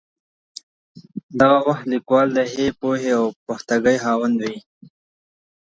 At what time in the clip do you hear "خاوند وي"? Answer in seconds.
4.03-4.57